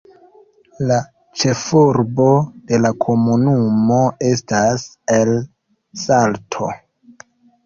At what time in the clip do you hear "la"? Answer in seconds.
0.91-0.95, 2.85-2.91